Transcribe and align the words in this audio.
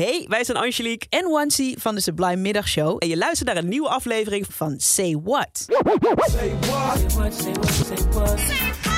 Hey, 0.00 0.26
wij 0.28 0.44
zijn 0.44 0.58
Angelique 0.58 1.06
en 1.08 1.30
Wansi 1.30 1.74
van 1.78 1.94
de 1.94 2.00
Sublime 2.00 2.36
Middagshow. 2.36 2.96
en 2.98 3.08
je 3.08 3.16
luistert 3.16 3.48
naar 3.48 3.56
een 3.56 3.68
nieuwe 3.68 3.88
aflevering 3.88 4.46
van 4.50 4.70
Van 4.70 4.80
Say 4.80 5.20
What. 5.24 5.48
Say 5.52 6.52
what? 6.60 7.34
Say 7.34 7.96
what? 8.12 8.89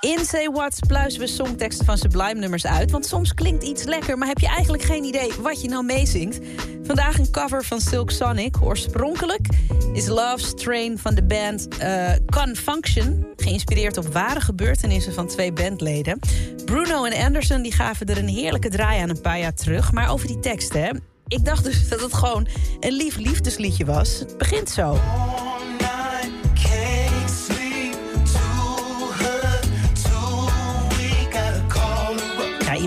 In 0.00 0.24
Say 0.24 0.48
What 0.52 0.78
pluizen 0.86 1.20
we 1.20 1.26
songteksten 1.26 1.84
van 1.86 1.98
Sublime 1.98 2.40
nummers 2.40 2.66
uit. 2.66 2.90
Want 2.90 3.06
soms 3.06 3.34
klinkt 3.34 3.64
iets 3.64 3.84
lekker, 3.84 4.18
maar 4.18 4.28
heb 4.28 4.38
je 4.38 4.46
eigenlijk 4.48 4.82
geen 4.82 5.04
idee 5.04 5.32
wat 5.40 5.62
je 5.62 5.68
nou 5.68 5.84
meezingt. 5.84 6.38
Vandaag 6.82 7.18
een 7.18 7.30
cover 7.30 7.64
van 7.64 7.80
Silk 7.80 8.10
Sonic. 8.10 8.56
Oorspronkelijk 8.62 9.48
is 9.92 10.06
Love's 10.06 10.54
Train 10.54 10.98
van 10.98 11.14
de 11.14 11.22
band 11.22 11.68
eh 11.78 12.12
Confunction. 12.30 13.26
Geïnspireerd 13.36 13.96
op 13.96 14.06
ware 14.12 14.40
gebeurtenissen 14.40 15.14
van 15.14 15.26
twee 15.26 15.52
bandleden. 15.52 16.18
Bruno 16.64 17.04
en 17.04 17.24
Anderson 17.24 17.62
die 17.62 17.72
gaven 17.72 18.06
er 18.06 18.18
een 18.18 18.28
heerlijke 18.28 18.68
draai 18.68 19.00
aan 19.00 19.08
een 19.08 19.20
paar 19.20 19.38
jaar 19.38 19.54
terug. 19.54 19.92
Maar 19.92 20.10
over 20.10 20.26
die 20.26 20.40
teksten, 20.40 20.82
hè. 20.82 20.90
Ik 21.26 21.44
dacht 21.44 21.64
dus 21.64 21.88
dat 21.88 22.00
het 22.00 22.14
gewoon 22.14 22.46
een 22.80 22.92
lief 22.92 23.16
liefdesliedje 23.16 23.84
was. 23.84 24.18
Het 24.18 24.38
begint 24.38 24.70
zo. 24.70 24.98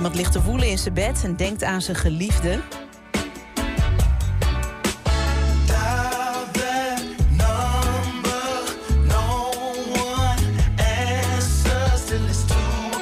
Iemand 0.03 0.21
ligt 0.21 0.33
te 0.33 0.41
voelen 0.41 0.69
in 0.69 0.77
zijn 0.77 0.93
bed 0.93 1.23
en 1.23 1.35
denkt 1.35 1.63
aan 1.63 1.81
zijn 1.81 1.97
geliefde. 1.97 2.59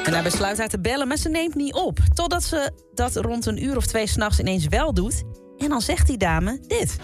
En 0.03 0.13
hij 0.13 0.23
besluit 0.23 0.57
haar 0.57 0.67
te 0.67 0.79
bellen, 0.79 1.07
maar 1.07 1.17
ze 1.17 1.29
neemt 1.29 1.55
niet 1.55 1.73
op. 1.73 1.99
Totdat 2.13 2.43
ze 2.43 2.71
dat 2.93 3.15
rond 3.15 3.45
een 3.45 3.63
uur 3.63 3.77
of 3.77 3.85
twee 3.85 4.07
s'nachts 4.07 4.39
ineens 4.39 4.67
wel 4.67 4.93
doet. 4.93 5.23
En 5.57 5.69
dan 5.69 5.81
zegt 5.81 6.07
die 6.07 6.17
dame 6.17 6.59
dit. 6.67 6.97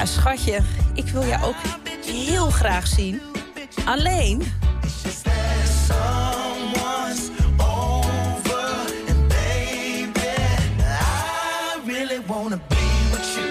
Ja, 0.00 0.06
schatje, 0.06 0.60
ik 0.94 1.06
wil 1.06 1.26
jou 1.26 1.44
ook 1.44 1.56
heel 2.06 2.50
graag 2.50 2.86
zien. 2.86 3.20
Alleen, 3.84 4.42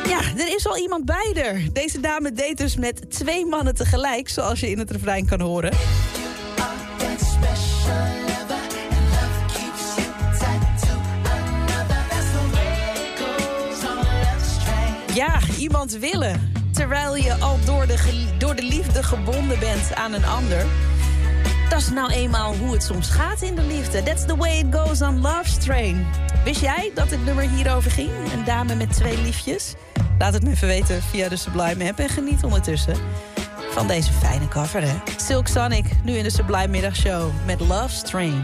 ja, 0.07 0.21
er 0.37 0.55
is 0.55 0.67
al 0.67 0.77
iemand 0.77 1.05
bij 1.05 1.33
er. 1.35 1.73
Deze 1.73 1.99
dame 1.99 2.31
deed 2.31 2.57
dus 2.57 2.75
met 2.75 3.11
twee 3.11 3.45
mannen 3.45 3.75
tegelijk, 3.75 4.29
zoals 4.29 4.59
je 4.59 4.69
in 4.69 4.79
het 4.79 4.91
refrein 4.91 5.25
kan 5.25 5.41
horen. 5.41 5.71
Ja, 15.13 15.39
iemand 15.57 15.91
willen. 15.91 16.51
Terwijl 16.71 17.15
je 17.15 17.33
al 17.33 17.59
door 17.65 17.87
de, 17.87 18.25
door 18.37 18.55
de 18.55 18.63
liefde 18.63 19.03
gebonden 19.03 19.59
bent 19.59 19.95
aan 19.95 20.13
een 20.13 20.25
ander. 20.25 20.65
Dat 21.69 21.79
is 21.79 21.89
nou 21.89 22.11
eenmaal 22.11 22.55
hoe 22.55 22.73
het 22.73 22.83
soms 22.83 23.09
gaat 23.09 23.41
in 23.41 23.55
de 23.55 23.61
liefde. 23.61 24.03
That's 24.03 24.25
the 24.25 24.35
way 24.35 24.59
it 24.59 24.65
goes 24.75 25.01
on 25.01 25.21
Love's 25.21 25.57
Train. 25.57 26.07
Wist 26.43 26.61
jij 26.61 26.91
dat 26.95 27.09
het 27.09 27.25
nummer 27.25 27.49
hierover 27.49 27.91
ging? 27.91 28.09
Een 28.33 28.43
dame 28.43 28.75
met 28.75 28.93
twee 28.93 29.21
liefjes? 29.21 29.73
Laat 30.19 30.33
het 30.33 30.43
me 30.43 30.49
even 30.49 30.67
weten 30.67 31.01
via 31.01 31.29
de 31.29 31.35
Sublime 31.35 31.89
app 31.89 31.99
en 31.99 32.09
geniet 32.09 32.43
ondertussen 32.43 32.95
van 33.71 33.87
deze 33.87 34.11
fijne 34.11 34.47
cover, 34.47 34.81
hè? 34.81 34.95
Silk 35.17 35.47
Sonic, 35.47 35.85
nu 36.03 36.13
in 36.13 36.23
de 36.23 36.29
Sublime 36.29 36.67
Middagshow 36.67 37.31
met 37.45 37.59
Love's 37.59 38.01
Train. 38.01 38.43